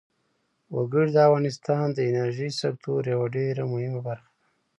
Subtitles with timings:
[0.75, 4.35] وګړي د افغانستان د انرژۍ سکتور یوه ډېره مهمه برخه ده.